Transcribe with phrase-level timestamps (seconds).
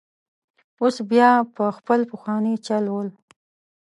[0.81, 3.09] اوس بیا په خپل پخواني چل ول.